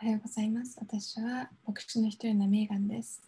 [0.00, 0.76] おはようございます。
[0.78, 3.20] 私は牧師の一人のメーガンです。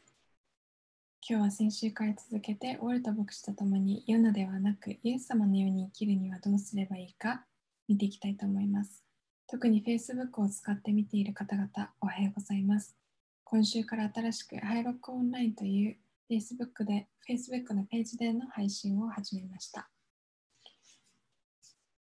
[1.28, 7.45] 今日は先週から続けて、ウォルト牧師と共にヨナではなく、イエス様のように生きるにはどうすればいいか
[7.88, 9.03] 見ていきたいと思います。
[9.48, 11.68] 特に Facebook を使って見ている方々、
[12.00, 12.95] おはようございます。
[13.43, 15.96] 今週から新しくハイロックオンラインという
[16.32, 19.91] Facebook, で Facebook のページでの配信を始めました。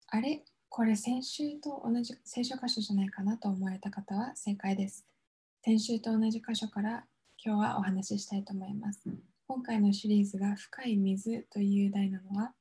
[0.07, 0.45] あれ？
[0.75, 5.05] これ先週と同じ聖書箇所じゃないかなと思われた方は正解です。
[5.63, 7.05] 先週と同じ箇所から
[7.41, 8.99] 今日はお話ししたいと思います。
[9.47, 12.51] 今回のシリーズが深い水という題なのは、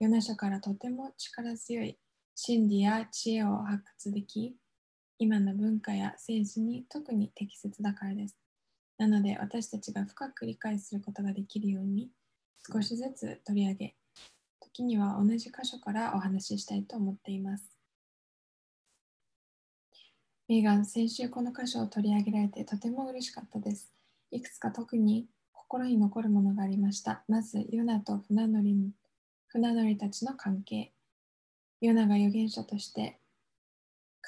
[0.00, 1.98] ヨナ書からとても力強い
[2.34, 4.56] 真理や知恵を発掘でき、
[5.18, 8.38] 今の文化や政治に特に適切だからです。
[8.96, 12.08] なので私たちが深く理解することができるように
[12.66, 13.94] 少しずつ取り上げ、
[14.60, 17.64] 時には同じ箇所からお話ししたいと思っています。
[20.48, 23.92] メーガン、先週この箇所を取り上げられてとても嬉しかったです。
[24.30, 27.24] いくつか特に心に残るものがありました。
[27.28, 28.74] まず、ヨナと船乗り
[29.48, 30.92] 船乗りたちの関係。
[31.80, 33.20] ヨナが預言者として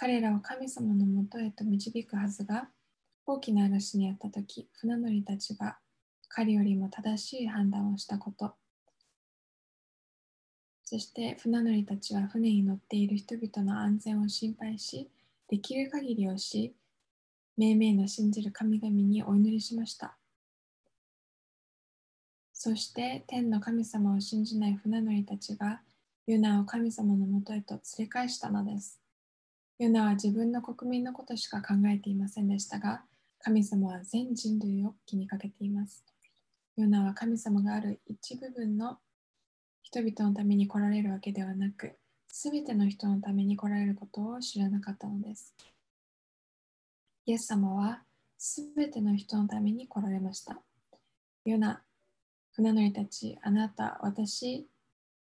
[0.00, 2.70] 彼らを神様のもとへと導くはずが、
[3.26, 5.76] 大きな嵐にあったとき、船乗りたちが
[6.28, 8.54] 彼よりも正しい判断をしたこと。
[10.90, 15.08] そして船乗りたちは船に乗っている人々の安全を心配し、
[15.48, 16.74] できる限りをし、
[17.56, 20.16] 命名の信じる神々にお祈りしました。
[22.52, 25.80] そして天の神様を信じない船乗りたちが
[26.26, 29.00] ユナを神様のもとへと連れ返したのです。
[29.78, 33.04] ユナは自分の国民のことしか考えていませんでしたが、
[33.38, 36.04] 神様は全人類を気にかけています。
[36.76, 38.98] ユナは神様がある一部分の
[39.82, 45.54] 人々のために来られるわけではなく、すべての人のために来られることを知らなかったのです。
[47.26, 48.02] イエス様は
[48.38, 50.62] すべての人のために来られました。
[51.44, 51.82] ヨナ、
[52.52, 54.68] 船乗りたち、あなた、私、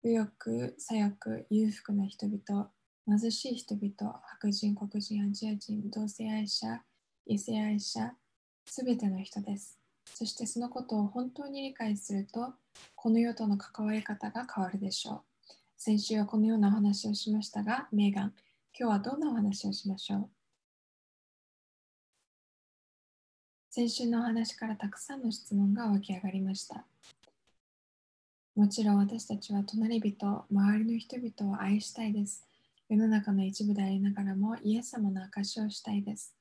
[0.03, 2.71] 右翼、左翼、裕福な人々、
[3.07, 6.83] 貧しい人々、白人、黒人、アジア人、同性愛者、
[7.25, 8.13] 異性愛者、
[8.65, 9.80] すべての人です。
[10.05, 12.53] そしてそのことを本当に理解すると、
[12.95, 15.21] この世との関わり方が変わるでしょう。
[15.77, 18.33] 先週はこのようなお話をしましたが、メーガン、
[18.77, 20.29] 今日はどんなお話をしましょう？
[23.71, 26.85] 先週のお話からたくさんの質問が湧き上がりました。
[28.53, 32.45] もちろん私たちは隣人、周りの人々を愛したいです。
[32.89, 36.35] 世の中の一部でありながらもイエス様の証しをしたいです。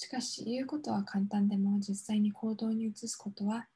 [0.00, 3.66] しかし、言うことは簡単でも実際に行動に移すことは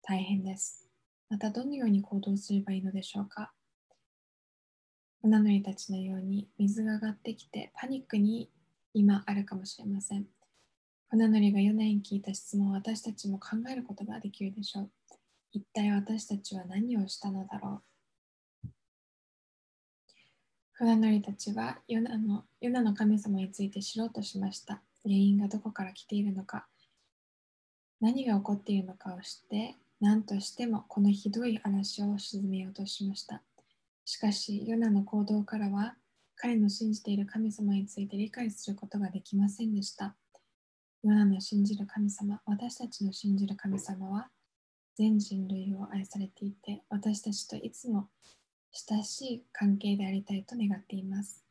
[0.00, 0.86] 大変です。
[1.28, 3.50] また、どのように行動すればいいのでしょうか？
[5.22, 8.48] 船乗りたちのように水が上がってきてパニックに
[8.94, 10.26] 今あるかもしれません。
[11.10, 14.90] 船乗りが4年聞いた質問を私たちも考えることができるでしょう。
[15.50, 17.82] 一体私たちは何をしたのだろ
[18.64, 18.68] う？
[20.74, 24.80] 船乗りたちはヨナのヨナの神様について知ろうとしました。
[25.04, 26.66] 原因がどこから来ているのか、
[28.00, 33.42] 何が起こっているのかを知って、何としてもこのひどい嵐を沈めようとしました。
[34.04, 35.94] しかし、ヨナの行動からは、
[36.34, 40.16] 彼の信じている神様について理解することができませんでした。
[41.04, 44.28] ヨナの信じる神様、私たちの信じる神様は、
[44.96, 48.08] 全人類を愛されていて、私たちといつも
[48.72, 51.44] 親しい関係でありたいと願っています。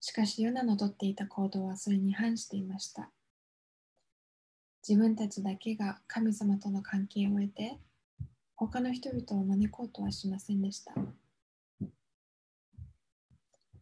[0.00, 3.10] しかし、ヨナのとっていた行動はそれに反していました。
[4.88, 7.78] 自分たちだけが神様との関係を得て、
[8.56, 10.94] 他の人々を招こうとはしませんでした。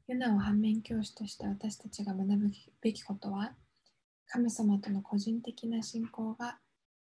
[0.09, 2.51] ヨナを反面教師として私たちが学ぶ
[2.81, 3.53] べきことは、
[4.29, 6.59] 神様との個人的な信仰が、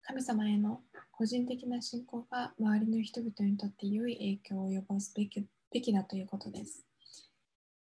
[0.01, 0.81] 神様への
[1.11, 6.86] 個人的な信仰が周りの人々にとって良い影響を及ぼすべきべきだということです。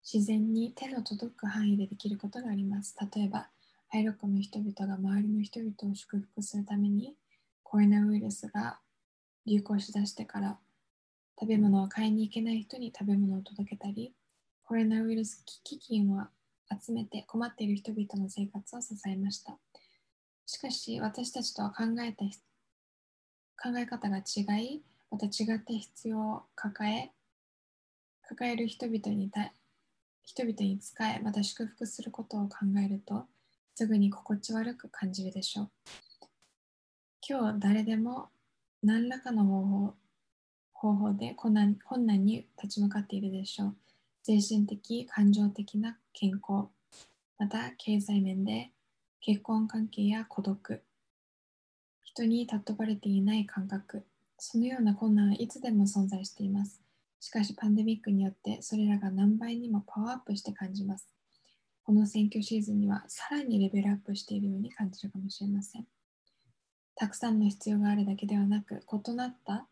[0.04, 2.96] 自然に手の届く範囲でできることがあります。
[3.14, 3.48] 例えば、
[3.88, 7.14] ハイロコの人々が周りの人々を祝福するために、
[7.62, 8.78] コロナウイルスが
[9.46, 10.58] 流行しだしてから、
[11.38, 14.12] 食べ物を買いに行けない人に食べ物を届けたり、
[14.64, 16.26] コロナウイルス基金を
[16.70, 19.58] 集めて困っている人々の生活を支えました。
[20.46, 22.24] しかし、私たちとは考えた
[23.62, 27.12] 考え方が違い、また違った必要を抱え、
[28.22, 29.52] 抱える人々に対
[30.24, 33.26] 人々に仕え、また祝福することを考えると、
[33.74, 35.70] すぐに心地悪く感じるでしょう。
[37.28, 38.28] 今日、誰でも
[38.82, 39.94] 何らかの方法
[40.82, 43.76] 方法で困難困難に立ち向かっているでしょう。
[44.24, 46.68] 精神的、感情的な健康、
[47.38, 48.72] また経済面で
[49.20, 50.82] 結婚関係や孤独、
[52.02, 54.04] 人に尊ばれていない感覚、
[54.38, 56.82] そのような困難はいつでも存在しています。
[57.22, 61.08] しかしパンデミックによってそれらが何倍にもパワーアップして感じます。
[61.84, 65.86] この選挙シーズンにはさらにレベルアップしているように感じるかもしれません。
[66.96, 69.68] たくさんの必要があるだけではなく、異なった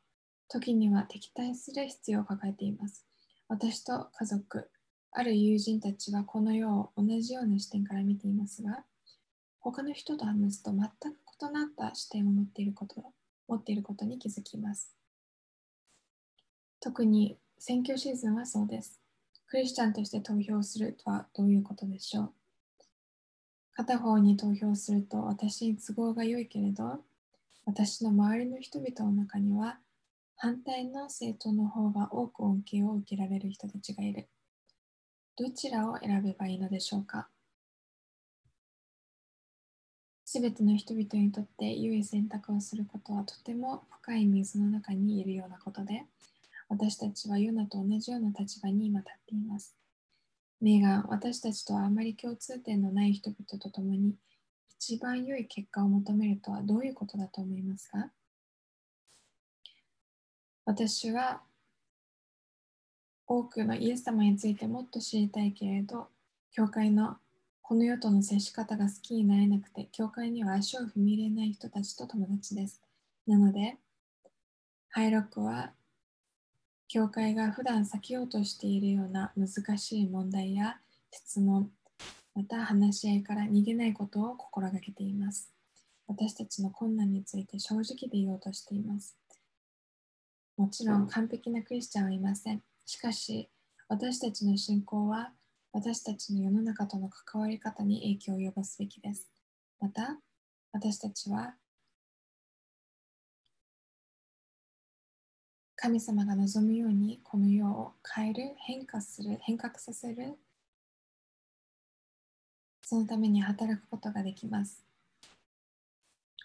[0.49, 3.05] 時には敵対する必要を抱えています。
[3.49, 4.71] 私と家族、
[5.11, 8.85] ある友人たちはこの世を同じような視点から見ていますが、
[9.59, 10.89] 他の人と話すと全く
[11.51, 13.03] 異なった視点を持っていること
[13.49, 15.00] 持っていることに気づきます。
[16.81, 18.99] 特に選挙シーズンはそうです。
[19.47, 22.33] クリスチャンとして投票するとはどういうことでしょう？
[23.75, 27.01] 片方に投票すると私に都合が良いけれど、
[27.67, 29.77] 私の周りの人々の中には
[30.37, 34.29] 反対の政党の方が多く恩恵を受けられる人たちがいる。
[35.37, 37.29] どちらを選べばいいのでしょうか？
[40.25, 46.05] すべての人々にとって良い選択をすることはとても深い水の中にいるようなことで、
[46.71, 49.75] 私たちはヨナと同じような立場に今立っています。
[50.61, 54.15] メーガ、私たちとはあまり共通点のない人々と共に
[54.79, 58.11] 一番良い結果を求めるとはどういうことだと思いますか？
[60.65, 61.41] 私は
[63.27, 66.09] 多くのイエス様についてもっと知りたいけれど、
[66.53, 67.17] 教会の
[67.63, 72.81] この世との接し方が好きになれなくて、教会には足を踏み入れない人たちと友達です。
[73.27, 73.77] なので、
[74.89, 75.73] ハイロックは、
[76.93, 80.79] 教会が普段避けようとしているような難しい問題や
[81.13, 81.71] 質問、
[82.35, 85.53] また話し合いから逃げないことを心がけています。
[86.09, 89.17] 私たちの困難について正直で言おうとしています。
[90.57, 92.61] もちろん完璧なクリスチャンはいません。
[92.85, 93.49] しかし、
[93.89, 95.31] 私たちの信仰は
[95.73, 99.31] 私たちの世の中との関わり方に影響を及ぼすべきです。
[99.79, 100.19] また、
[100.73, 101.55] 私たちは
[105.83, 110.37] 神様が望むようにこの世を変える、変化する、変革させる、
[112.83, 114.85] そのために働くことができます。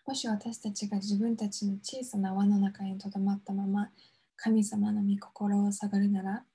[0.07, 3.89] もし私たちが自分たちの小さな輪の中にとどまったまま
[4.37, 6.45] 神様の御心を探るなら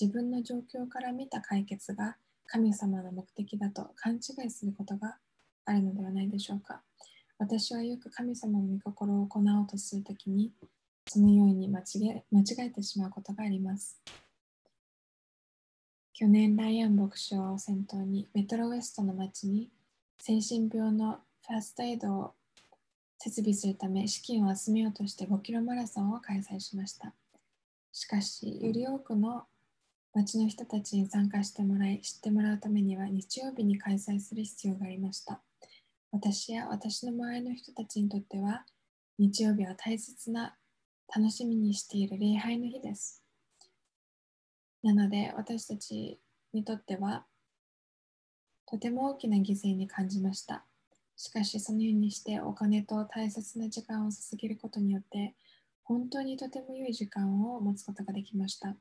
[0.00, 5.18] 自分の状況から見た解決が神様の目的だと勘違いすることが
[5.66, 6.80] あるのではないでしょうか。
[7.36, 10.50] 私はよく神様の御心を行おうとするときに、
[11.06, 14.00] そのように間違間違えてしまうことがあります。
[16.14, 19.70] 去年、ライアン牧師を先頭にメトロウエストの町に
[20.18, 22.34] 精神病のファーストエイドを
[23.18, 27.12] 設備するため資金を集めようとして5キロマラソンを開催しました。
[27.92, 29.44] しかし、より多くの
[30.14, 35.40] 町の人たちに参加してもらい、知ってもらうためには日曜日に開催する必要がありました。
[36.10, 38.64] 私や私の周りの人たちにとっては、
[39.18, 40.54] 日曜日は大切な
[41.14, 43.22] 楽しみにしている礼拝の日です。
[44.82, 46.18] なので、私たち
[46.54, 47.26] にとっては、
[48.64, 50.64] とても大きな犠牲に感じました。
[51.14, 55.34] しかし、そのようにしてお金と大切な時間を捧げることによって、
[55.84, 58.74] 本当にとても良い時間を持つことができました。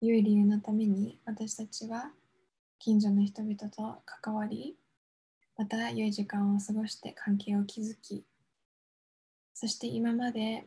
[0.00, 2.12] 良い理由のために私たちは
[2.78, 4.78] 近所の人々と関わり、
[5.58, 8.24] また良い時間を過ごして関係を築き、
[9.54, 10.64] そして今まで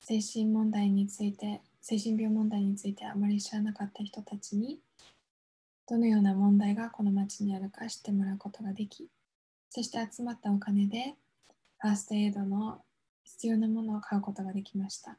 [0.00, 4.80] 精神問題について、精神病問題についてあまり知らなかった人たちに、
[5.86, 9.10] どのような問題がこの町にあるか知ってもらうことができ、
[9.68, 11.14] そして集まったお金で
[11.80, 12.80] ファーストエイドの
[13.24, 15.18] 必要なものを買うことができました。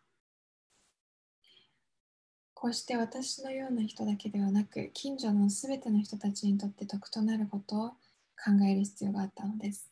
[2.62, 9.90] こうして私のような人だけではなく、近所のすべての人たちにとって得となることを考える必要があったのです。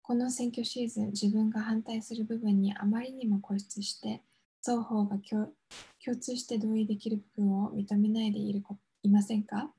[0.00, 4.22] この選挙シーズン、自分が反対する部分にあまりにも固執して、
[4.64, 5.50] 双方が共
[6.20, 8.62] 通して同意できる部分を認めないでいる
[9.02, 9.72] いませんか？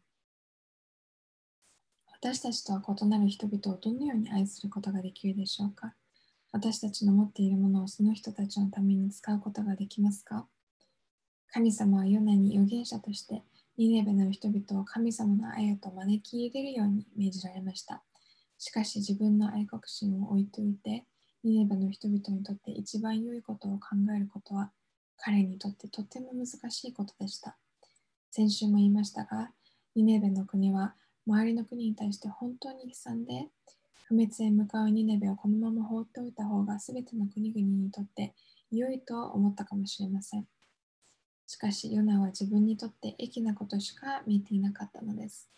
[2.22, 5.94] 私たちとは異なる人々をどのように愛することができるでしょうか？
[6.52, 10.48] 私たちの持っているものをその人たちのために使うことができますか？
[11.54, 13.44] 神様はヨナに預言者として
[13.78, 18.02] ニネベの人々を神様の愛へと招き入れるように命じられました。
[18.58, 21.06] しかし自分の愛国心を置いておいて、
[21.44, 24.72] ニネベの人々にとって一番良いことを考えることは
[25.18, 27.56] 彼にとってとても難しいことでした。
[28.32, 29.52] 先週も言いましたが、
[29.96, 30.96] ニネベの国は
[31.28, 33.48] 周りの国に対して本当に悲惨で、
[34.06, 38.34] 不滅へ向かうニネベをこのまま放っておいた方が全ての国々にとって
[38.72, 40.48] 良いと思ったかもしれません。
[41.48, 45.50] しかしヨナは自分にとって益なことしか見えていなかったのです。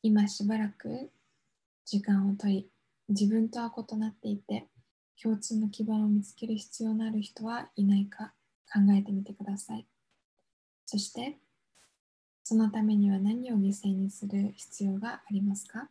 [0.00, 1.10] 今しばらく
[1.84, 2.68] 時間をとり、
[3.08, 4.68] 自分とは異なっていて、
[5.20, 8.32] 共通の基盤を見つける必要のある人はいないか
[8.72, 9.86] 考えてみてください。
[10.86, 11.38] そして、
[12.44, 15.88] そのためには何を犠牲にする必要がありますか？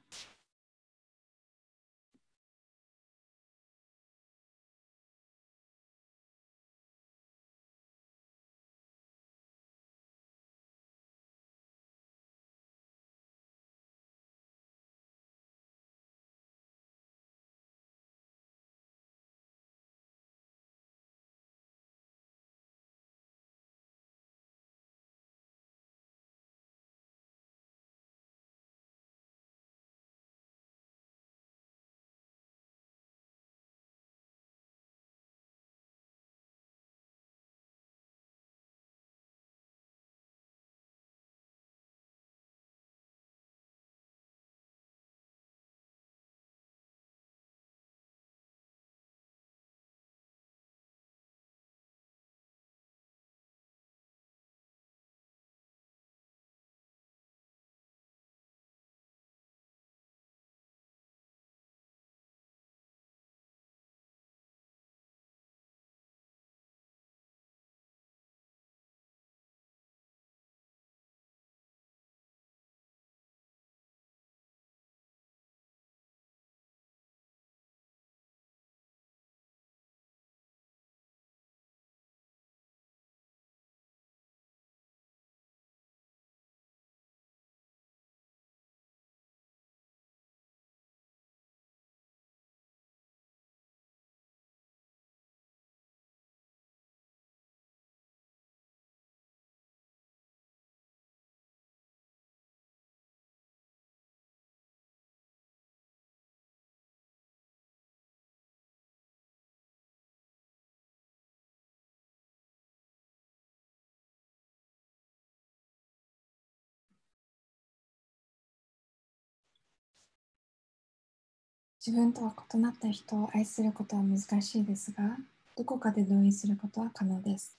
[121.84, 125.18] 自分とは異なった人を愛することは難しいですが、
[125.58, 127.58] どこかで同意することは可能です。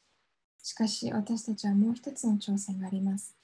[0.63, 3.35] しかし、私たちはもう一つの挑戦があります。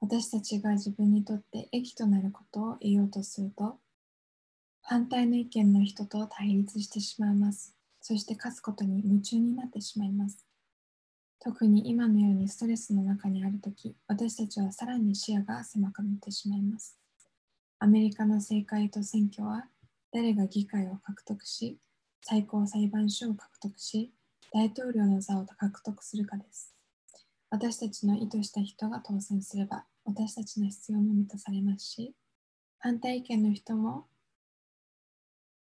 [0.00, 3.78] 私たちが自分にとって益となることを得ようとすると、
[4.82, 7.74] 反対の意見の人と対立してしまいます。
[8.00, 10.46] そして勝つことに夢中になってしまいます。
[11.40, 16.96] 特に今のようにストレスの中にあるとき、私たちはさらに視野が狭くなってしまいます。
[17.80, 19.66] アメリカの政界と選挙は
[20.12, 21.78] 誰が議会を獲得し、
[22.22, 24.12] 最高裁判所を獲得し、
[24.52, 26.74] 大統領の座を獲得するかです。
[27.50, 32.14] 私たちの意図した人が当選すれば、私たちの必要も満たされますし、
[32.78, 34.06] 反対意見の人も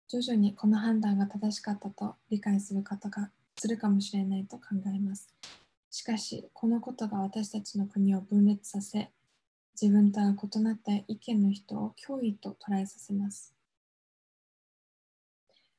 [0.08, 5.32] 徐々にこの判断が正しかったと理解する方がするかもしれないと考えます。
[5.90, 9.10] しかし、このことが私たちの国を分裂させ、
[9.80, 13.53] 自分とは異なった意見の人を脅威と捉えさせます。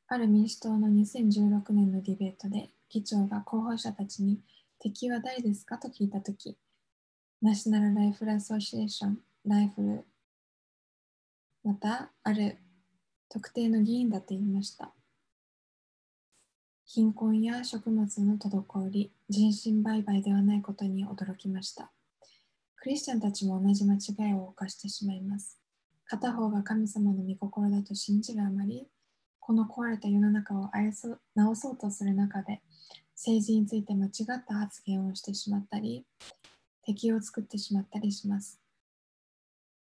[0.08, 4.40] ある民主党の2016年のディベートで議長が候補者たちに
[4.80, 6.58] 敵は誰ですかと聞いたとき、
[7.42, 10.06] ナショナル・ライフル・アソシエーション、ライフル、
[11.64, 12.58] またある
[13.30, 14.94] 特定の議員だと言いました。
[16.86, 21.92] 貧困や食物の滞り、人身売買ではないことに驚きました。
[22.76, 25.60] クリスチャンたちも同じ間違いを犯してしまいます。
[26.06, 28.88] 片方が神様の御心だと信じるあまり、
[29.46, 30.72] この壊れた世の中を
[31.36, 32.64] 直そうとする中で
[33.16, 36.04] 政治について間違った発言をしてしまったり
[36.84, 38.60] 敵を作ってしまったりします。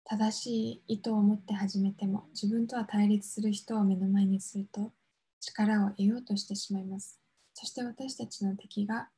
[0.04, 4.92] 正しい意図を持って始めても自分とは対立する人を目の前にすると
[5.40, 7.18] 力を得ようとしてしまいます。
[7.54, 9.08] そして私たちの敵が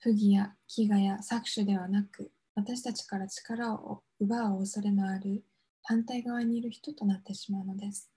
[0.00, 5.44] 不義や飢餓や搾取ではなく私たちから力を奪う恐れのある
[5.84, 8.10] 反対側にいる人となってしまうのです。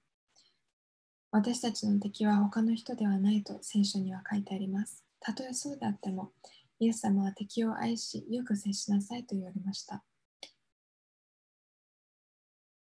[1.35, 5.03] 私たちの敵は他の人ではないと聖書には書いてあります。
[5.19, 6.31] たとえそうであっても、
[6.79, 10.03] イエス様は敵を愛し、よく接しなさいと言われました。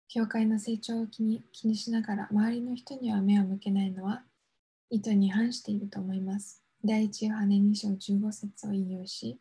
[0.08, 4.24] 教会の成長を気に気にしながら周りの人には目を向けないのは
[4.90, 6.60] 意図に反していると思います。
[6.84, 9.38] 第一ヨハネ2章15節を引用し、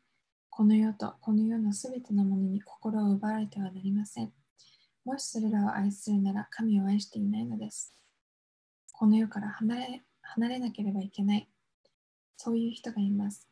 [0.51, 4.31] この世とこの世のすべてのものに心を奪われてはなりません。
[5.03, 7.95] もしそれらを愛するなら神を愛していないのです。
[8.99, 11.47] この世から離れ離れなければいけない。
[12.35, 13.47] そういう人がいます。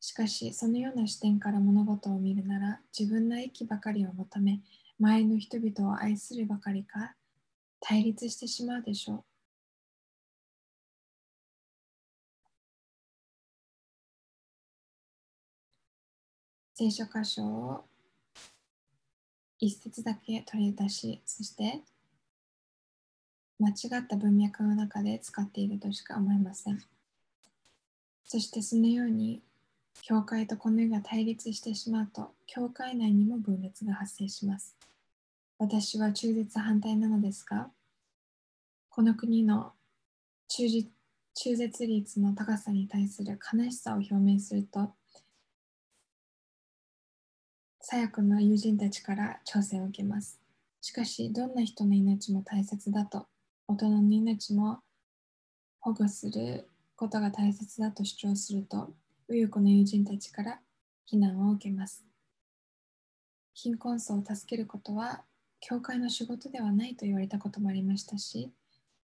[0.00, 4.62] しかし、そのような視点から物事を見るなら、自分の益ばかりを求め、
[4.98, 7.14] 周りの人々を愛するばかりか、
[7.80, 9.24] 対立してしまうでしょう。
[16.72, 17.84] 聖書箇所を
[19.58, 21.82] 一節だけ取り出し、そして
[23.58, 26.82] 間違った文脈の中で使っているとしか思えません。
[28.24, 29.42] そしてそのように
[30.02, 34.76] 教会とこの世が対立してしまうと、教会内にも分裂が発生します。
[35.58, 37.70] 私は中絶反対なのですが、
[38.90, 39.72] この国の
[40.48, 40.68] 中
[41.36, 44.92] 中絶率の高さに対する悲しさを表明すると、
[47.80, 50.38] 左翼の友人たちから挑戦を受けます。
[50.80, 53.26] しかし、どんな人の命も大切だと、
[53.66, 54.80] 大人の命も
[55.80, 58.92] 保護することが大切だと主張すると、
[59.26, 60.60] 右翼の友人たちから
[61.06, 62.04] 非難を受けます。
[63.54, 65.22] 貧困層を助けることは
[65.60, 68.52] 教会の仕事ではないと言われたこともありましたし、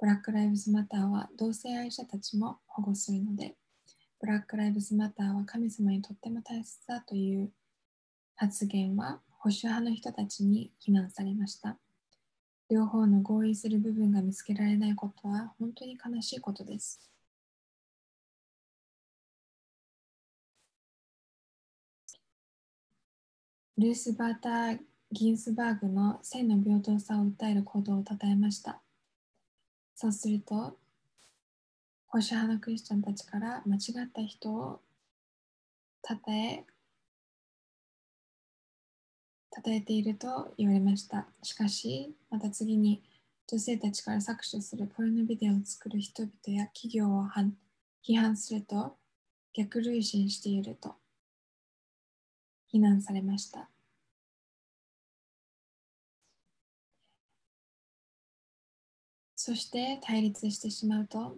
[0.01, 3.57] ブラック・ライブズ・マターは同性愛者たちも保護するので、
[4.19, 7.53] ブラック・ライブズ・マターは神様にとっても大切だという
[8.37, 11.77] 発言は保守派の人たちに非難されました。
[12.69, 17.01] 両方の合意する部分が見つけられないことは本当に悲しいことです。
[23.79, 24.81] ルース・バーター・
[25.13, 28.81] ギンスバーグの性の平等さを訴える行動を称えました。
[29.95, 30.79] そうすると、
[32.07, 34.81] 保守派のクリスチャンたちから間違った人を
[36.03, 36.65] たたえ、
[39.65, 41.27] 称えていると言われました。
[41.43, 43.03] しかし、また次に
[43.49, 47.27] 女性たちから搾取するポルノビデオを作る人々や企業を
[48.07, 48.97] 批判すると
[49.55, 50.95] 逆類心していると
[52.69, 53.71] 非難されました。
[59.37, 61.37] そして対立してしまうと、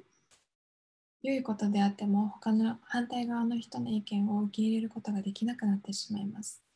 [1.23, 6.68] 良いことであっても他の反対側の人の意見を受け入れることができなくなってしまいます。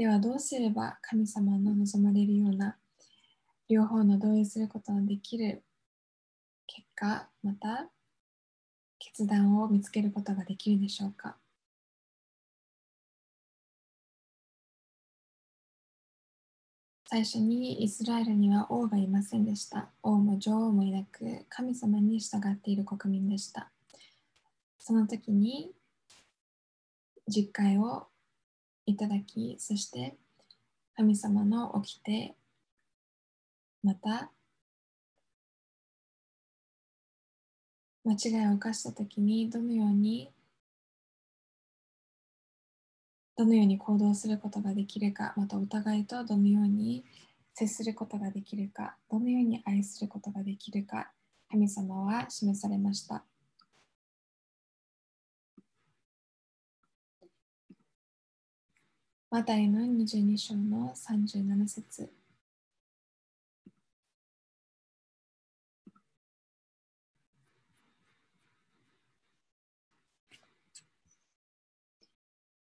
[0.00, 2.78] ではどうすれば神様の望まれるような
[3.68, 5.62] 両方の同意することのできる
[6.66, 7.90] 結果、また
[8.98, 11.36] 決断を見つけることができるでしょうか？
[17.10, 19.90] 最初にイスラエルには王がいませんでした。
[20.02, 23.70] 王も女王もいなく、神様に従っている国民でした。
[24.78, 25.72] その時に
[27.28, 28.06] 実会を
[28.90, 30.16] いただき、そして
[30.96, 32.34] 神様の掟、
[33.82, 34.30] また
[38.04, 40.32] 間違いを犯した時にどのように
[43.36, 47.04] どのように行動することができるか、またお互いとどのように
[47.54, 51.10] 接することができるか、どのように愛することができるか、
[51.50, 53.24] 神様は示されました。
[59.30, 62.10] マタイの22章の37節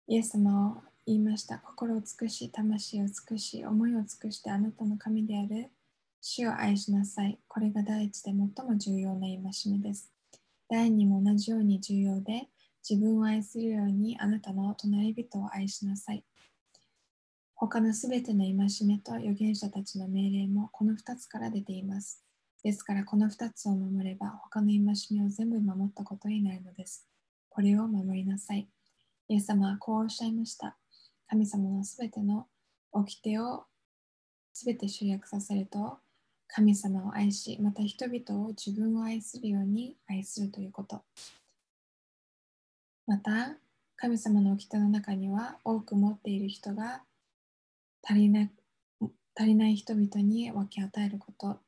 [0.06, 1.60] イエス様を言いました。
[1.60, 5.72] 心を尽くし、魂を尽くし、思いを尽くしてあなたの神である
[6.19, 7.39] 主を愛しなさい。
[7.48, 9.39] これが第一で最も重要な戒
[9.72, 10.12] めです。
[10.67, 12.50] 第二も同じように重要で、
[12.84, 16.26] 自分を愛するようにあなたの隣人を愛しなさい。
[17.62, 22.24] 他のすべての戒めと預言者たちの命令もこの2つから出ています。
[22.63, 27.06] ですからこの2つを守れば他の戒めを全部守ったことになるのです。
[27.50, 28.69] これを守りなさい。
[29.28, 30.78] イエス様はこうおっしゃいました。
[31.28, 32.48] 神様のすべての
[32.93, 33.65] 掟を
[34.54, 35.98] すべて集約させると、
[36.48, 41.02] 神様を愛し、また人々を自分を愛するように愛するということ。
[43.06, 43.58] また、
[43.98, 47.02] 神様の掟の中には多く持っている人が
[48.03, 48.49] 足りな
[49.35, 51.59] 足りない人々に分け与えること、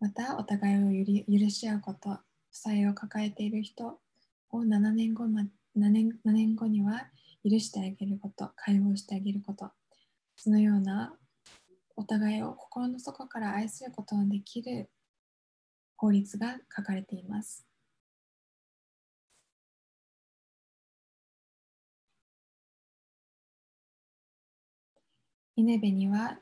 [0.00, 2.18] またお互いを許し合うこと、負
[2.50, 4.00] 債を抱えている人
[4.50, 7.10] を7年後ま7年 ,7 年後には
[7.44, 9.70] 許してあげること、解放してあげること、
[10.36, 11.14] そのような
[11.94, 14.90] お互いを心の底から愛することのできる
[15.96, 17.66] 法律が書かれています。
[25.56, 26.38] イネベには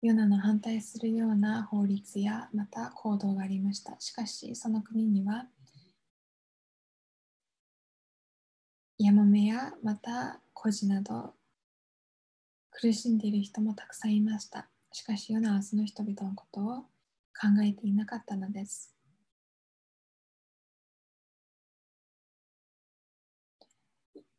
[0.00, 3.96] ヨナの反対するような法律やまた行動がありました。
[3.98, 5.46] しかし、その国には
[8.98, 11.34] ヤマメやまた孤児など
[12.70, 14.68] 苦しんでいる人もたくさんいました。
[14.92, 16.64] しかしヨナはその人々のことを
[17.34, 18.94] 考えていなかったのです。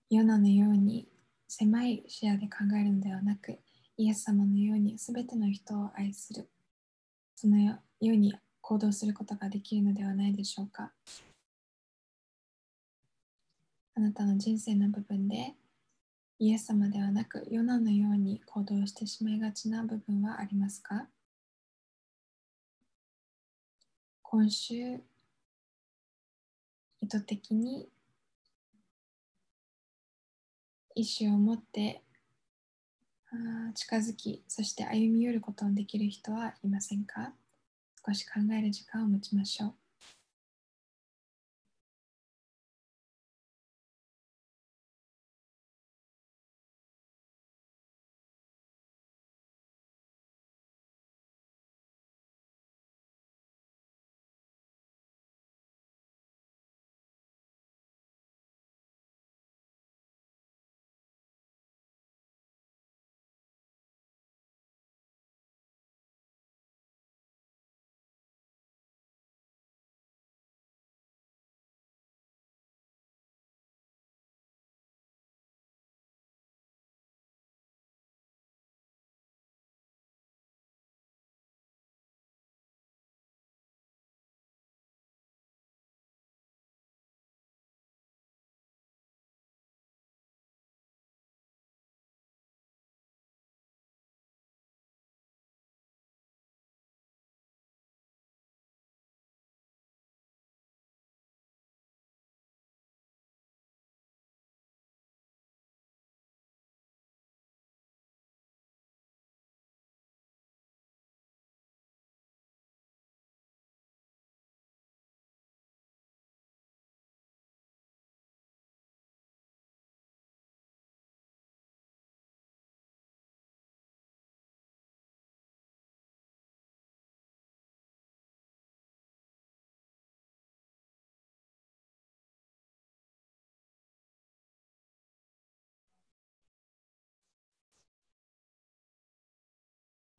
[0.10, 1.11] ヨナのように
[1.54, 3.60] 狭い視野で考えるのではなく、
[3.98, 6.50] イエス様のように全ての人を愛する、
[7.36, 10.94] そのように行動することができるのではないでしょうか。
[13.96, 15.54] あなたの人生の部分で
[16.40, 21.10] イエス様ではなくヨナのように行動してしまいがちな部分はありますか？
[24.22, 25.02] 今週
[27.02, 27.90] 意図的に
[30.96, 32.04] 意志を持って
[33.76, 37.34] 近づきそして歩み寄ることのできる人はいませんか？
[38.06, 39.74] 少し考える時間を持ちましょう。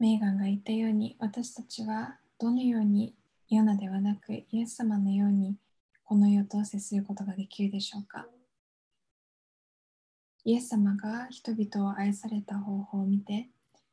[0.02, 3.14] メーガンが言ったように私たちはどのように
[3.48, 5.54] ヨナではなくイエス様のように
[6.02, 8.26] この世と接することができるでしょうか？
[10.44, 13.46] イエス様が人々を愛された方法を見て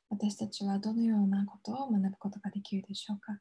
[0.10, 3.38] 私たちはどのようなことを学ぶことができるでしょうか？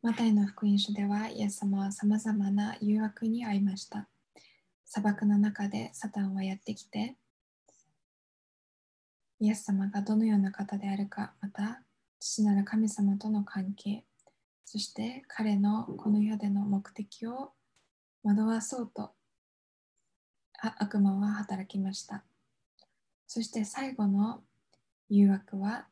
[0.00, 4.06] マタイの福音書ではイエス様はさまざまな誘惑に遭いました。
[4.86, 7.16] 砂漠の中でサタンはやってきて、
[9.40, 11.82] イエス様がどのような方であるか、また
[12.20, 14.04] 父なる神様との関係、
[14.64, 17.52] そして彼のこの世での目的を
[18.22, 19.10] 惑わそうと
[20.78, 22.24] 悪魔は働きました。
[23.26, 24.40] そして最後の
[25.10, 25.86] 誘惑は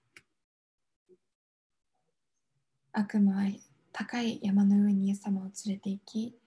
[2.93, 3.51] 悪魔は
[3.93, 6.39] 高い山の上にイエス様を連れて行き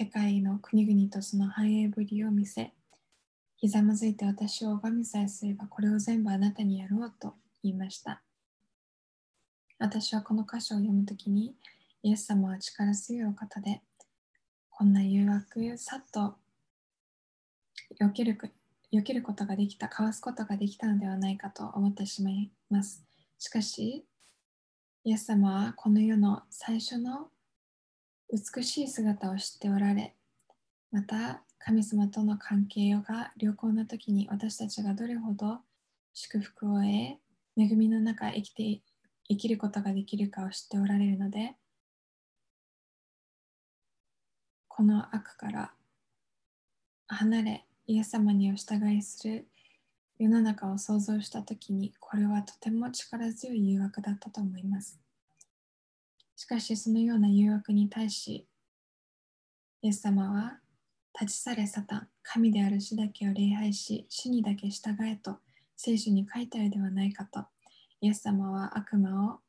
[0.00, 2.72] 世界の国々とその繁栄ぶりを見せ、
[3.56, 7.34] ひざまずいて私を拝みさえすればこれを全部あなたにやろうと
[7.64, 8.22] 言いました。
[9.76, 11.56] 私はこの箇所を読むときに、
[12.04, 13.82] イエス様は力強いお方で、
[14.70, 16.36] こんな誘惑、さっと
[18.00, 18.38] 避ける
[18.92, 23.02] 避けることができた、かわすことができたのではないかと思ってしまいます。
[23.36, 24.06] しかし、
[25.02, 27.30] イエス様はこの世の最初の
[28.30, 30.14] 美しい姿を知っておられ、
[30.92, 35.60] また神様との関係が良好な時に私たちがどれほど
[36.12, 36.84] 祝福を得、
[37.56, 38.82] 恵みの中生きて
[39.28, 41.54] 生きることができるかを知っておられるので、
[44.68, 45.72] この悪から
[47.06, 49.48] 離れ、イエス様にお従いする
[50.18, 55.07] 世の中を想像したときに、これはとても力強い誘惑だったと思います。
[56.38, 58.46] しかしそのような誘惑に対し、
[59.82, 60.60] イエス様は
[61.20, 65.38] 立ち去れサタン、神である主だけを礼拝し、主にだけ従えと
[65.76, 67.44] 聖書に書いてあるではないかと、
[68.00, 69.40] イエス様は悪魔を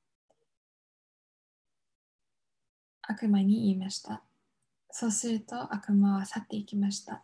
[3.04, 4.24] 悪魔に言いました。
[4.90, 7.22] そうすると悪魔は去っていきました。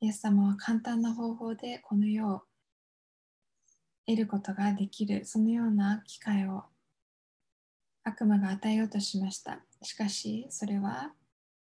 [0.00, 2.42] イエス様は簡単な方法でこの世を
[4.06, 6.62] 得ることができる、そのような機会を
[8.04, 9.60] 悪魔が与えようとしました。
[9.82, 11.12] しかし、それは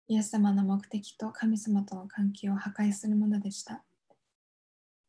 [0.08, 3.82] イエス様の目的と神様との関係を破壊するものでした。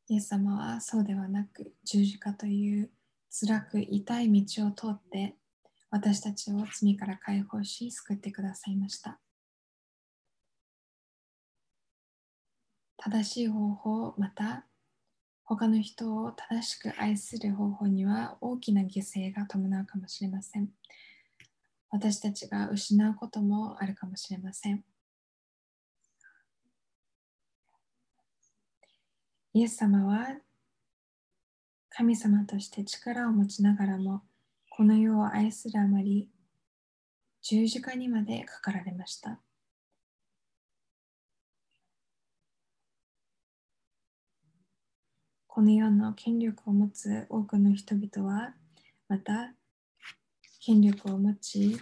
[0.09, 2.91] イエス様はそうではなく十字架という
[3.31, 5.35] 辛く痛い道を通って
[5.89, 9.19] 私たちを罪から解放し救ってくださいました。
[12.97, 14.65] 正しい方法また
[15.45, 20.69] 他の人を正しく愛する方法には大きな犠牲が伴うかもしれません。
[21.93, 24.83] 私たちが失うこともあるかもしれません。
[29.53, 30.39] イエス様は
[31.89, 34.23] 神様として力を持ちながらも
[34.71, 36.31] この世を愛するあまり
[37.43, 39.39] 十字架にまでかかられました。
[45.45, 48.55] この世の権力を持つ多くの人々は
[49.07, 49.53] また
[50.65, 51.81] 権力を持ち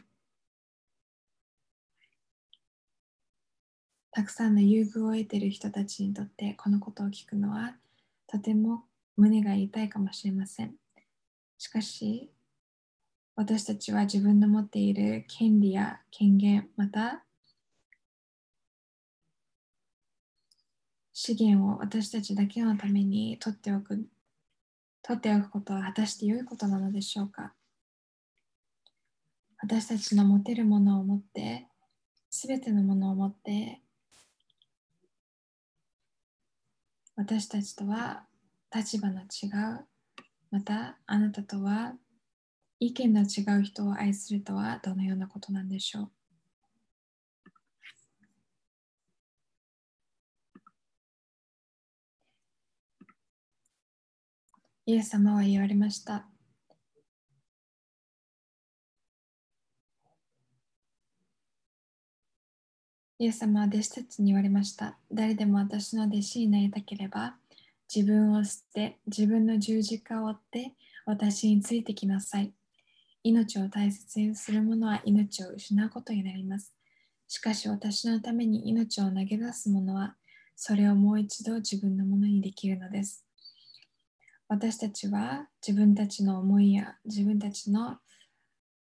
[4.10, 7.76] たくさんの優遇を得ている人たちにとってこのことを聞くのは
[8.26, 8.86] とても
[9.18, 10.74] 胸が痛いかもしれません。
[11.60, 12.32] しかし
[13.36, 17.24] 私たちは自分の持っている権利や権限また
[21.14, 24.08] 資源を私たちだけのために取っておく
[25.04, 27.54] 取っておくことは果たして良いことなのでしょうか
[29.64, 31.68] 私たちの持てるものを持って
[32.32, 33.80] すべてのものを持って
[37.16, 38.24] 私たちとは
[38.74, 39.86] 立場の違う
[40.50, 41.94] またあなたとは
[42.80, 46.12] 意見の違う人を愛するとはどのようなことなんでしょう
[54.88, 56.31] イエス様は言われました。
[63.22, 64.98] イエス様は弟子たちに言われました。
[65.12, 67.36] 誰でも私の弟子になりたければ、
[67.88, 70.74] 自分を捨て、自分の十字架を追って
[71.06, 72.52] 私についてきなさい。
[73.22, 76.74] 命を大切にする者は命を失うことになります。
[77.28, 80.16] しかし私のために命を投げ出す者は、
[80.56, 83.24] それをもう一度自分のものにできるのです。
[84.48, 88.00] 私たちは自分たちの思いや自分たちの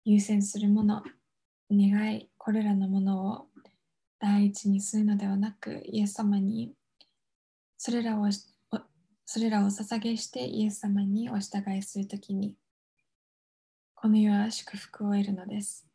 [0.03, 1.03] 優先するもの、
[1.71, 3.54] 願い、これらのものを
[4.25, 6.73] 第一にするのではなく、イエス様に
[7.77, 8.27] それらを
[9.23, 12.55] それらを捧げしてイエス様にお従いするときに、
[13.93, 15.85] この世は祝福を得るのです。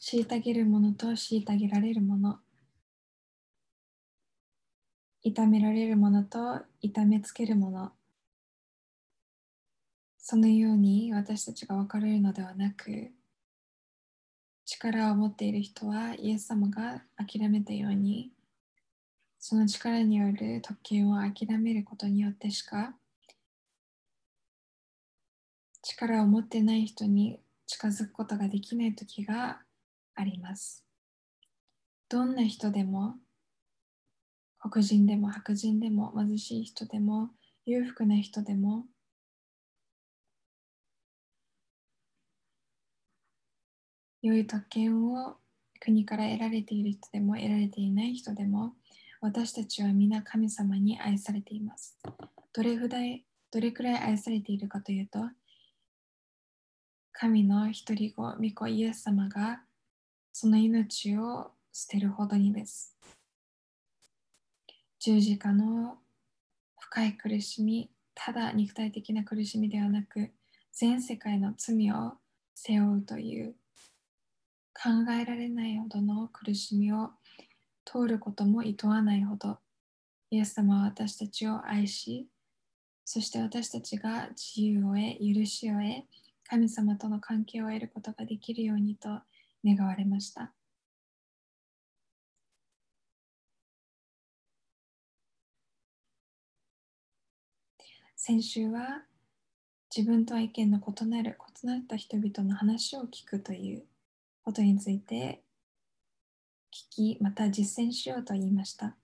[0.00, 2.38] 虐げるものと虐げられるもの、
[5.22, 7.92] 痛められるものと痛めつけるもの
[10.26, 13.12] そのように私たちが分かれるのではなく
[14.64, 18.30] 力を持っている人はイエス様が諦めたように
[19.38, 22.94] その力による特権を諦めることによってしか
[25.82, 29.60] 力を持ってない人に近づくことができない時が
[30.14, 30.86] あります。
[32.08, 33.16] どんな人でも
[34.58, 37.28] 黒人でも白人でも貧しい人でも
[37.66, 38.86] 裕福な人でも
[44.24, 45.36] 良い特権を
[45.80, 48.72] 国から得られている人でも得られていない人でも
[49.20, 51.98] 私たちは皆神様に愛されています。
[52.54, 55.20] どれぐらいどれくらい愛されているかというと
[57.12, 59.60] 神の一人子、御子イエス様が
[60.32, 62.96] その命を捨てるほどにです。
[65.00, 65.98] 十字架の
[66.80, 70.30] 深い苦しみ、ただ肉体的な苦しみではなく、
[70.72, 72.14] 全世界の罪を
[72.54, 73.54] 背負うという
[74.74, 77.10] 考えられないほどの苦しみを
[77.84, 79.58] 通ることも厭わないほど、
[80.30, 82.28] イエス様は私たちを愛し、
[83.04, 86.04] そして私たちが自由を得、許しを得、
[86.48, 89.08] 神様との関係を得ることができるようにと
[89.64, 90.52] 願われました。
[98.16, 99.02] 先週は
[99.94, 103.84] 自分とは意見の異なる異なった人々の話を聞くという
[104.44, 105.42] ことについて
[106.70, 108.94] 聞きまた実践しようと言いました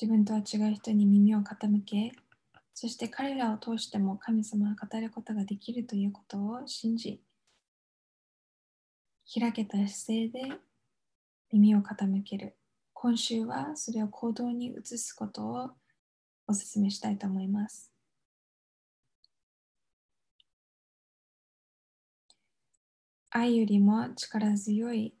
[0.00, 2.12] 自分とは違う人に耳を傾け
[2.74, 7.20] そして彼らを通しても神様が語ることができるということを信じ
[9.32, 10.56] 開けた姿勢で
[11.52, 12.56] 耳を傾ける
[12.92, 15.70] 今週はそれを行動に移すことを
[16.48, 17.89] お勧めしたいと思います。
[23.32, 25.14] 愛よりも力強い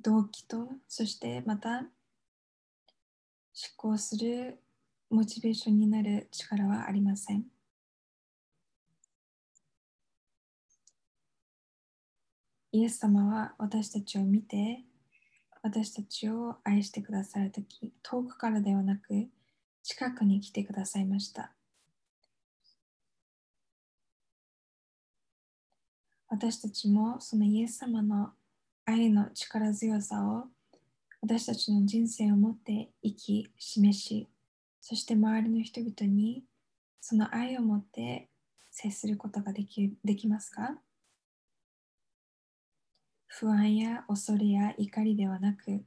[0.00, 1.88] 動機と、そしてまた思
[3.76, 4.58] 考する
[5.10, 7.44] モチベーションになる力はありません。
[12.72, 14.84] イエス様は私たちを見て、
[15.62, 19.28] 私たちを愛してくださるとき、遠くからではなく、
[19.82, 21.52] 近くに来てくださいました。
[26.30, 28.30] 私たちもそのイエス様の
[28.86, 30.44] 愛の力強さを
[31.20, 34.28] 私たちの人生をもって生き、示し、
[34.80, 36.44] そして周りの人々に
[37.00, 38.28] その愛を持って
[38.70, 40.78] 接することができできますか？
[43.26, 45.82] 不安や恐れや怒りではなく、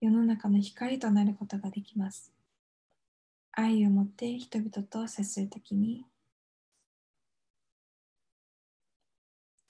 [0.00, 2.32] 世の中の光となることができます。
[3.52, 6.04] 愛を持って人々と接するときに、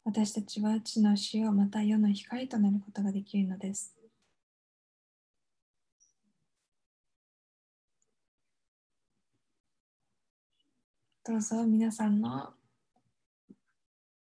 [0.05, 3.95] 私たちは地の塩また世の光となることができるのです。
[11.27, 12.53] どうぞ皆さんの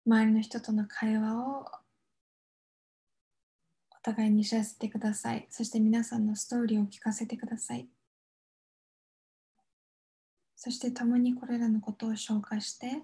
[0.05, 1.65] 周りの人との会話を
[3.91, 5.47] お互いに知らせてください。
[5.49, 7.89] そして皆さんのストーリーを聞かせてください。
[10.55, 13.03] そして共にこれらのことを消化して、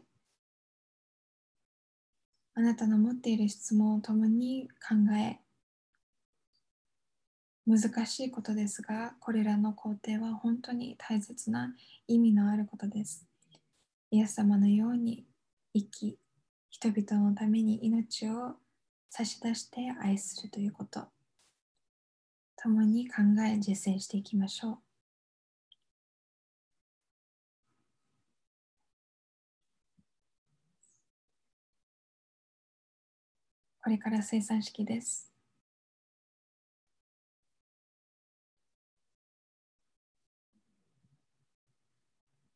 [2.56, 5.40] あなたの持っている質問を共に考え、
[7.66, 11.74] 難しいことですが、これらの工程は本当に大切な
[12.08, 13.26] 意味のあることです。
[14.12, 15.26] イエス様のように
[15.74, 16.20] 生き、
[16.70, 18.58] 人々のために命を
[19.10, 21.08] 差し出して愛するということ、
[22.58, 23.16] 共に考
[23.48, 24.93] え実践していきましょう。
[33.84, 35.33] これから生産式です。